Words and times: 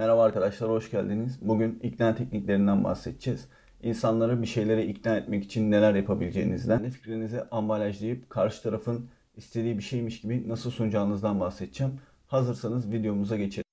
Merhaba 0.00 0.22
arkadaşlar, 0.22 0.70
hoş 0.70 0.90
geldiniz. 0.90 1.38
Bugün 1.42 1.78
ikna 1.82 2.14
tekniklerinden 2.14 2.84
bahsedeceğiz. 2.84 3.48
İnsanları 3.82 4.42
bir 4.42 4.46
şeylere 4.46 4.86
ikna 4.86 5.16
etmek 5.16 5.44
için 5.44 5.70
neler 5.70 5.94
yapabileceğinizden, 5.94 6.90
fikrinizi 6.90 7.42
ambalajlayıp 7.50 8.30
karşı 8.30 8.62
tarafın 8.62 9.06
istediği 9.36 9.78
bir 9.78 9.82
şeymiş 9.82 10.20
gibi 10.20 10.48
nasıl 10.48 10.70
sunacağınızdan 10.70 11.40
bahsedeceğim. 11.40 11.92
Hazırsanız 12.26 12.92
videomuza 12.92 13.36
geçelim. 13.36 13.64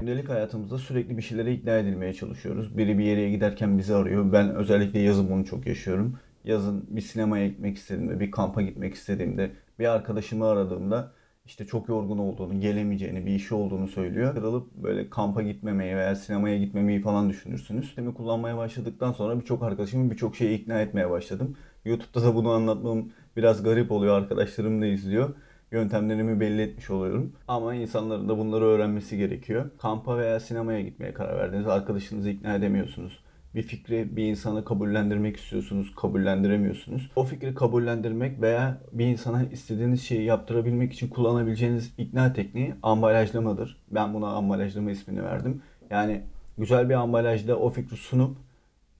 Gündelik 0.00 0.28
hayatımızda 0.28 0.78
sürekli 0.78 1.16
bir 1.16 1.22
şeylere 1.22 1.52
ikna 1.52 1.78
edilmeye 1.78 2.12
çalışıyoruz. 2.12 2.78
Biri 2.78 2.98
bir 2.98 3.04
yere 3.04 3.30
giderken 3.30 3.78
bizi 3.78 3.94
arıyor. 3.94 4.32
Ben 4.32 4.54
özellikle 4.54 4.98
yazın 4.98 5.30
bunu 5.30 5.44
çok 5.44 5.66
yaşıyorum. 5.66 6.18
Yazın 6.44 6.84
bir 6.88 7.00
sinemaya 7.00 7.46
gitmek 7.46 7.76
istediğimde, 7.76 8.20
bir 8.20 8.30
kampa 8.30 8.62
gitmek 8.62 8.94
istediğimde, 8.94 9.50
bir 9.78 9.86
arkadaşımı 9.86 10.46
aradığımda 10.46 11.12
işte 11.46 11.64
çok 11.64 11.88
yorgun 11.88 12.18
olduğunu, 12.18 12.60
gelemeyeceğini, 12.60 13.26
bir 13.26 13.34
işi 13.34 13.54
olduğunu 13.54 13.88
söylüyor. 13.88 14.34
Kırılıp 14.34 14.74
böyle 14.74 15.10
kampa 15.10 15.42
gitmemeyi 15.42 15.96
veya 15.96 16.14
sinemaya 16.16 16.58
gitmemeyi 16.58 17.02
falan 17.02 17.30
düşünürsünüz. 17.30 17.86
Sistemi 17.86 18.14
kullanmaya 18.14 18.56
başladıktan 18.56 19.12
sonra 19.12 19.40
birçok 19.40 19.62
arkadaşımı 19.62 20.10
birçok 20.10 20.36
şeye 20.36 20.54
ikna 20.54 20.80
etmeye 20.80 21.10
başladım. 21.10 21.56
YouTube'da 21.84 22.24
da 22.24 22.34
bunu 22.34 22.50
anlatmam 22.50 23.08
biraz 23.36 23.62
garip 23.62 23.92
oluyor. 23.92 24.16
Arkadaşlarım 24.18 24.82
da 24.82 24.86
izliyor 24.86 25.34
yöntemlerimi 25.72 26.40
belli 26.40 26.62
etmiş 26.62 26.90
oluyorum. 26.90 27.32
Ama 27.48 27.74
insanların 27.74 28.28
da 28.28 28.38
bunları 28.38 28.64
öğrenmesi 28.64 29.18
gerekiyor. 29.18 29.70
Kampa 29.78 30.18
veya 30.18 30.40
sinemaya 30.40 30.80
gitmeye 30.80 31.14
karar 31.14 31.38
verdiniz. 31.38 31.66
Arkadaşınızı 31.66 32.30
ikna 32.30 32.54
edemiyorsunuz. 32.54 33.20
Bir 33.54 33.62
fikri 33.62 34.16
bir 34.16 34.24
insanı 34.24 34.64
kabullendirmek 34.64 35.36
istiyorsunuz, 35.36 35.94
kabullendiremiyorsunuz. 35.94 37.10
O 37.16 37.24
fikri 37.24 37.54
kabullendirmek 37.54 38.40
veya 38.40 38.80
bir 38.92 39.06
insana 39.06 39.44
istediğiniz 39.44 40.02
şeyi 40.02 40.24
yaptırabilmek 40.24 40.92
için 40.92 41.08
kullanabileceğiniz 41.08 41.94
ikna 41.98 42.32
tekniği 42.32 42.74
ambalajlamadır. 42.82 43.82
Ben 43.90 44.14
buna 44.14 44.28
ambalajlama 44.28 44.90
ismini 44.90 45.22
verdim. 45.22 45.62
Yani 45.90 46.22
güzel 46.58 46.88
bir 46.88 46.94
ambalajda 46.94 47.58
o 47.58 47.70
fikri 47.70 47.96
sunup 47.96 48.36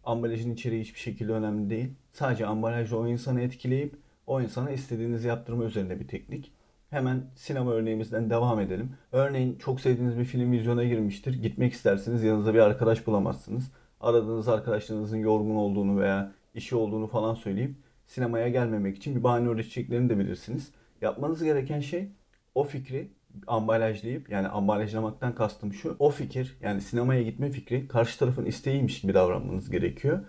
ambalajın 0.05 0.55
içeriği 0.55 0.81
hiçbir 0.81 1.01
şekilde 1.01 1.33
önemli 1.33 1.71
değil. 1.71 1.95
Sadece 2.13 2.47
ambalajla 2.47 2.97
o 2.97 3.07
insanı 3.07 3.41
etkileyip 3.41 3.97
o 4.27 4.41
insana 4.41 4.71
istediğinizi 4.71 5.29
yaptırma 5.29 5.65
üzerine 5.65 6.01
bir 6.01 6.09
teknik. 6.09 6.53
Hemen 6.91 7.25
sinema 7.35 7.73
örneğimizden 7.73 8.31
devam 8.31 8.61
edelim. 8.61 8.93
Örneğin 9.13 9.59
çok 9.59 9.81
sevdiğiniz 9.81 10.19
bir 10.19 10.25
film 10.25 10.53
vizyona 10.53 10.85
girmiştir. 10.85 11.43
Gitmek 11.43 11.73
istersiniz 11.73 12.23
yanınızda 12.23 12.55
bir 12.55 12.59
arkadaş 12.59 13.07
bulamazsınız. 13.07 13.71
Aradığınız 14.01 14.49
arkadaşlarınızın 14.49 15.19
yorgun 15.19 15.57
olduğunu 15.57 16.01
veya 16.01 16.33
işi 16.55 16.77
olduğunu 16.77 17.07
falan 17.07 17.35
söyleyip 17.35 17.75
sinemaya 18.07 18.49
gelmemek 18.49 18.97
için 18.97 19.17
bir 19.17 19.23
bahane 19.23 19.49
üreteceklerini 19.49 20.11
de 20.11 20.19
bilirsiniz. 20.19 20.73
Yapmanız 21.01 21.43
gereken 21.43 21.81
şey 21.81 22.09
o 22.55 22.65
fikri 22.65 23.11
ambalajlayıp 23.47 24.31
yani 24.31 24.49
ambalajlamaktan 24.49 25.35
kastım 25.35 25.73
şu. 25.73 25.97
O 25.99 26.11
fikir 26.11 26.57
yani 26.63 26.81
sinemaya 26.81 27.23
gitme 27.23 27.51
fikri 27.51 27.89
karşı 27.89 28.19
tarafın 28.19 28.45
isteğiymiş 28.45 29.01
gibi 29.01 29.15
davranmanız 29.15 29.71
gerekiyor. 29.71 30.21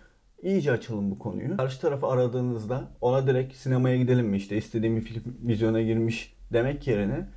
İyice 0.41 0.71
açalım 0.71 1.11
bu 1.11 1.19
konuyu. 1.19 1.57
Karşı 1.57 1.81
tarafı 1.81 2.07
aradığınızda 2.07 2.91
ona 3.01 3.27
direkt 3.27 3.55
sinemaya 3.55 3.97
gidelim 3.97 4.27
mi 4.27 4.37
işte 4.37 4.57
istediğim 4.57 4.95
bir 4.95 5.01
film 5.01 5.37
vizyona 5.41 5.81
girmiş 5.81 6.37
demek 6.53 6.87
yerine 6.87 7.27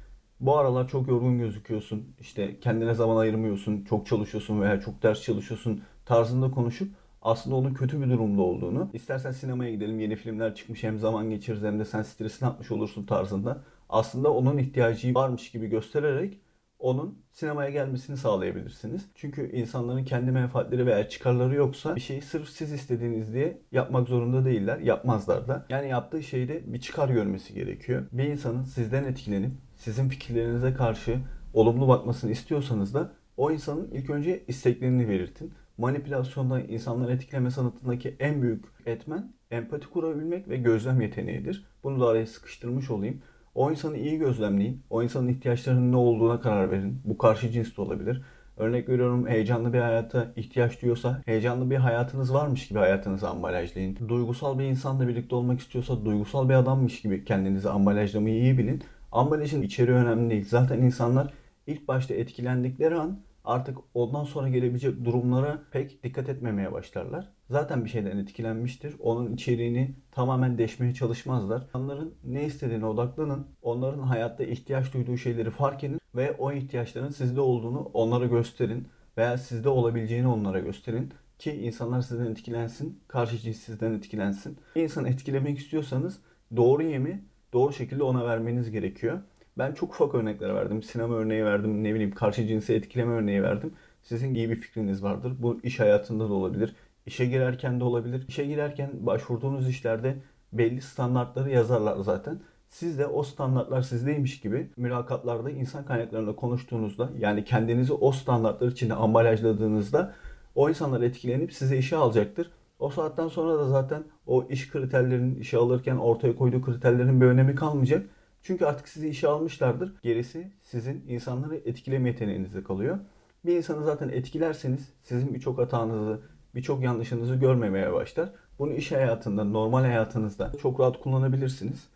bu 0.40 0.58
aralar 0.58 0.88
çok 0.88 1.08
yorgun 1.08 1.38
gözüküyorsun. 1.38 2.14
işte 2.20 2.60
kendine 2.60 2.94
zaman 2.94 3.16
ayırmıyorsun. 3.16 3.84
Çok 3.84 4.06
çalışıyorsun 4.06 4.60
veya 4.60 4.80
çok 4.80 5.02
ders 5.02 5.22
çalışıyorsun 5.22 5.82
tarzında 6.06 6.50
konuşup 6.50 6.88
aslında 7.22 7.56
onun 7.56 7.74
kötü 7.74 8.02
bir 8.02 8.10
durumda 8.10 8.42
olduğunu, 8.42 8.90
istersen 8.92 9.32
sinemaya 9.32 9.70
gidelim 9.70 10.00
yeni 10.00 10.16
filmler 10.16 10.54
çıkmış 10.54 10.82
hem 10.82 10.98
zaman 10.98 11.30
geçiririz 11.30 11.62
hem 11.62 11.78
de 11.78 11.84
sen 11.84 12.02
stresini 12.02 12.48
atmış 12.48 12.70
olursun 12.70 13.06
tarzında 13.06 13.62
aslında 13.88 14.32
onun 14.32 14.58
ihtiyacı 14.58 15.14
varmış 15.14 15.50
gibi 15.50 15.66
göstererek 15.66 16.38
onun 16.78 17.18
sinemaya 17.32 17.70
gelmesini 17.70 18.16
sağlayabilirsiniz. 18.16 19.06
Çünkü 19.14 19.50
insanların 19.52 20.04
kendi 20.04 20.30
menfaatleri 20.30 20.86
veya 20.86 21.08
çıkarları 21.08 21.54
yoksa 21.54 21.96
bir 21.96 22.00
şeyi 22.00 22.22
sırf 22.22 22.48
siz 22.48 22.72
istediğiniz 22.72 23.34
diye 23.34 23.58
yapmak 23.72 24.08
zorunda 24.08 24.44
değiller. 24.44 24.78
Yapmazlar 24.78 25.48
da. 25.48 25.66
Yani 25.68 25.88
yaptığı 25.88 26.22
şeyde 26.22 26.72
bir 26.72 26.80
çıkar 26.80 27.08
görmesi 27.08 27.54
gerekiyor. 27.54 28.02
Bir 28.12 28.24
insanın 28.24 28.62
sizden 28.62 29.04
etkilenip 29.04 29.50
sizin 29.76 30.08
fikirlerinize 30.08 30.74
karşı 30.74 31.20
olumlu 31.52 31.88
bakmasını 31.88 32.30
istiyorsanız 32.30 32.94
da 32.94 33.12
o 33.36 33.50
insanın 33.50 33.90
ilk 33.90 34.10
önce 34.10 34.44
isteklerini 34.48 35.08
belirtin. 35.08 35.52
Manipülasyonda 35.78 36.60
insanları 36.60 37.12
etkileme 37.12 37.50
sanatındaki 37.50 38.16
en 38.20 38.42
büyük 38.42 38.64
etmen 38.86 39.32
empati 39.50 39.86
kurabilmek 39.86 40.48
ve 40.48 40.56
gözlem 40.56 41.00
yeteneğidir. 41.00 41.66
Bunu 41.84 42.00
da 42.00 42.06
araya 42.06 42.26
sıkıştırmış 42.26 42.90
olayım. 42.90 43.22
O 43.54 43.70
insanı 43.70 43.98
iyi 43.98 44.18
gözlemleyin. 44.18 44.82
O 44.90 45.02
insanın 45.02 45.28
ihtiyaçlarının 45.28 45.92
ne 45.92 45.96
olduğuna 45.96 46.40
karar 46.40 46.70
verin. 46.70 47.00
Bu 47.04 47.18
karşı 47.18 47.50
cins 47.50 47.76
de 47.76 47.80
olabilir. 47.80 48.22
Örnek 48.56 48.88
veriyorum 48.88 49.26
heyecanlı 49.26 49.72
bir 49.72 49.78
hayata 49.78 50.32
ihtiyaç 50.36 50.82
duyuyorsa 50.82 51.22
heyecanlı 51.26 51.70
bir 51.70 51.76
hayatınız 51.76 52.34
varmış 52.34 52.68
gibi 52.68 52.78
hayatınızı 52.78 53.28
ambalajlayın. 53.28 54.08
Duygusal 54.08 54.58
bir 54.58 54.64
insanla 54.64 55.08
birlikte 55.08 55.34
olmak 55.34 55.60
istiyorsa 55.60 56.04
duygusal 56.04 56.48
bir 56.48 56.54
adammış 56.54 57.02
gibi 57.02 57.24
kendinizi 57.24 57.70
ambalajlamayı 57.70 58.36
iyi 58.36 58.58
bilin. 58.58 58.82
Ambalajın 59.12 59.62
içeriği 59.62 59.96
önemli 59.96 60.30
değil. 60.30 60.48
Zaten 60.48 60.78
insanlar 60.78 61.32
ilk 61.66 61.88
başta 61.88 62.14
etkilendikleri 62.14 62.94
an 62.94 63.18
artık 63.44 63.78
ondan 63.94 64.24
sonra 64.24 64.48
gelebilecek 64.48 65.04
durumlara 65.04 65.62
pek 65.70 66.02
dikkat 66.04 66.28
etmemeye 66.28 66.72
başlarlar. 66.72 67.28
Zaten 67.50 67.84
bir 67.84 67.90
şeyden 67.90 68.16
etkilenmiştir. 68.18 68.94
Onun 69.00 69.34
içeriğini 69.34 69.94
tamamen 70.12 70.58
deşmeye 70.58 70.94
çalışmazlar. 70.94 71.66
Onların 71.74 72.10
ne 72.24 72.44
istediğine 72.44 72.86
odaklanın. 72.86 73.46
Onların 73.62 74.02
hayatta 74.02 74.44
ihtiyaç 74.44 74.94
duyduğu 74.94 75.16
şeyleri 75.16 75.50
fark 75.50 75.84
edin 75.84 76.00
ve 76.14 76.32
o 76.32 76.52
ihtiyaçların 76.52 77.10
sizde 77.10 77.40
olduğunu 77.40 77.90
onlara 77.94 78.26
gösterin 78.26 78.88
veya 79.16 79.38
sizde 79.38 79.68
olabileceğini 79.68 80.28
onlara 80.28 80.58
gösterin 80.58 81.12
ki 81.38 81.52
insanlar 81.52 82.02
sizden 82.02 82.26
etkilensin, 82.26 83.00
karşı 83.08 83.38
cins 83.38 83.56
sizden 83.56 83.92
etkilensin. 83.92 84.58
Bir 84.76 84.82
insanı 84.82 85.08
etkilemek 85.08 85.58
istiyorsanız 85.58 86.20
doğru 86.56 86.82
yemi 86.82 87.24
doğru 87.52 87.72
şekilde 87.72 88.02
ona 88.02 88.26
vermeniz 88.26 88.70
gerekiyor. 88.70 89.20
Ben 89.58 89.72
çok 89.72 89.94
ufak 89.94 90.14
örnekler 90.14 90.54
verdim. 90.54 90.82
Sinema 90.82 91.14
örneği 91.14 91.44
verdim, 91.44 91.84
ne 91.84 91.94
bileyim 91.94 92.14
karşı 92.14 92.46
cinsi 92.46 92.74
etkileme 92.74 93.12
örneği 93.12 93.42
verdim. 93.42 93.72
Sizin 94.02 94.34
iyi 94.34 94.50
bir 94.50 94.56
fikriniz 94.56 95.02
vardır. 95.02 95.32
Bu 95.38 95.60
iş 95.62 95.80
hayatında 95.80 96.28
da 96.28 96.32
olabilir. 96.32 96.76
İşe 97.06 97.26
girerken 97.26 97.80
de 97.80 97.84
olabilir. 97.84 98.24
İşe 98.28 98.44
girerken 98.44 98.90
başvurduğunuz 99.00 99.68
işlerde 99.68 100.16
belli 100.52 100.80
standartları 100.80 101.50
yazarlar 101.50 101.96
zaten. 101.96 102.40
Siz 102.68 102.98
de 102.98 103.06
o 103.06 103.22
standartlar 103.22 103.82
sizdeymiş 103.82 104.40
gibi 104.40 104.70
mülakatlarda 104.76 105.50
insan 105.50 105.84
kaynaklarında 105.84 106.36
konuştuğunuzda 106.36 107.10
yani 107.18 107.44
kendinizi 107.44 107.92
o 107.92 108.12
standartlar 108.12 108.68
içinde 108.68 108.94
ambalajladığınızda 108.94 110.14
o 110.54 110.68
insanlar 110.68 111.00
etkilenip 111.00 111.52
size 111.52 111.78
işe 111.78 111.96
alacaktır. 111.96 112.50
O 112.78 112.90
saatten 112.90 113.28
sonra 113.28 113.58
da 113.58 113.68
zaten 113.68 114.04
o 114.26 114.46
iş 114.50 114.70
kriterlerinin 114.70 115.40
işe 115.40 115.58
alırken 115.58 115.96
ortaya 115.96 116.36
koyduğu 116.36 116.62
kriterlerin 116.62 117.20
bir 117.20 117.26
önemi 117.26 117.54
kalmayacak. 117.54 118.06
Çünkü 118.44 118.64
artık 118.64 118.88
sizi 118.88 119.08
işe 119.08 119.28
almışlardır. 119.28 119.92
Gerisi 120.02 120.52
sizin 120.62 121.04
insanları 121.08 121.56
etkileme 121.56 122.08
yeteneğinizde 122.08 122.62
kalıyor. 122.62 122.98
Bir 123.46 123.56
insanı 123.56 123.84
zaten 123.84 124.08
etkilerseniz 124.08 124.92
sizin 125.02 125.34
birçok 125.34 125.58
hatanızı, 125.58 126.20
birçok 126.54 126.82
yanlışınızı 126.82 127.34
görmemeye 127.34 127.92
başlar. 127.92 128.32
Bunu 128.58 128.72
iş 128.72 128.92
hayatında, 128.92 129.44
normal 129.44 129.80
hayatınızda 129.80 130.52
çok 130.62 130.80
rahat 130.80 131.00
kullanabilirsiniz. 131.00 131.88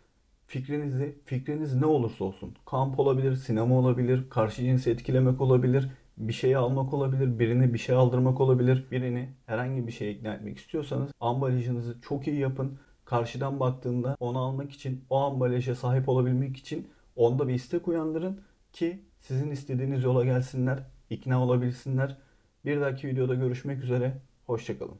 Fikrinizi, 0.47 1.15
fikriniz 1.25 1.75
ne 1.75 1.85
olursa 1.85 2.23
olsun, 2.23 2.55
kamp 2.65 2.99
olabilir, 2.99 3.35
sinema 3.35 3.75
olabilir, 3.75 4.29
karşı 4.29 4.61
cinsi 4.61 4.91
etkilemek 4.91 5.41
olabilir, 5.41 5.89
bir 6.17 6.33
şeyi 6.33 6.57
almak 6.57 6.93
olabilir, 6.93 7.39
birini 7.39 7.73
bir 7.73 7.79
şey 7.79 7.95
aldırmak 7.95 8.41
olabilir, 8.41 8.85
birini 8.91 9.29
herhangi 9.45 9.87
bir 9.87 9.91
şeye 9.91 10.11
ikna 10.11 10.33
etmek 10.33 10.57
istiyorsanız 10.57 11.11
ambalajınızı 11.19 12.01
çok 12.01 12.27
iyi 12.27 12.39
yapın 12.39 12.79
karşıdan 13.09 13.59
baktığında 13.59 14.17
onu 14.19 14.39
almak 14.39 14.71
için, 14.71 15.05
o 15.09 15.17
ambalaja 15.17 15.75
sahip 15.75 16.09
olabilmek 16.09 16.57
için 16.57 16.87
onda 17.15 17.47
bir 17.47 17.53
istek 17.53 17.87
uyandırın 17.87 18.41
ki 18.73 19.03
sizin 19.19 19.51
istediğiniz 19.51 20.03
yola 20.03 20.25
gelsinler, 20.25 20.83
ikna 21.09 21.43
olabilsinler. 21.43 22.17
Bir 22.65 22.81
dahaki 22.81 23.07
videoda 23.07 23.35
görüşmek 23.35 23.83
üzere, 23.83 24.21
hoşçakalın. 24.45 24.99